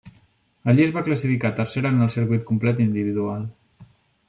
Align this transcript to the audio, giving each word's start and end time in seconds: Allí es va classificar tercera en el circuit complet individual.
Allí 0.71 0.85
es 0.85 0.93
va 0.95 1.03
classificar 1.07 1.51
tercera 1.59 1.93
en 1.97 2.01
el 2.07 2.11
circuit 2.15 2.49
complet 2.51 2.83
individual. 2.89 3.47